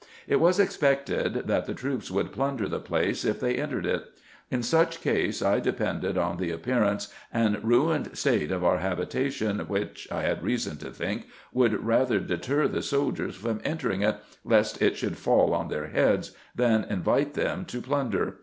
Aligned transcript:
It 0.27 0.37
was 0.39 0.59
expected, 0.59 1.43
that 1.45 1.67
the 1.67 1.75
troops 1.75 2.09
would 2.09 2.31
plunder 2.31 2.67
the 2.67 2.79
place, 2.79 3.23
if 3.23 3.39
they 3.39 3.53
entered 3.53 3.85
it: 3.85 4.03
in 4.49 4.63
such 4.63 4.99
case, 4.99 5.43
I 5.43 5.59
depended 5.59 6.17
on 6.17 6.37
the 6.37 6.49
appearance 6.49 7.09
and 7.31 7.63
ruined 7.63 8.17
state 8.17 8.49
of 8.49 8.63
our 8.63 8.79
habitation, 8.79 9.59
which, 9.59 10.07
I 10.11 10.23
had 10.23 10.41
reason 10.41 10.77
to 10.77 10.89
think, 10.89 11.27
would 11.53 11.85
rather 11.85 12.19
deter 12.19 12.67
the 12.67 12.81
soldiers 12.81 13.35
from 13.35 13.61
entering 13.63 14.01
it, 14.01 14.15
lest 14.43 14.81
it 14.81 14.97
should 14.97 15.19
fall 15.19 15.53
on 15.53 15.67
their 15.67 15.89
heads, 15.89 16.31
than 16.55 16.83
invite 16.85 17.35
them 17.35 17.65
to 17.65 17.79
plunder. 17.79 18.37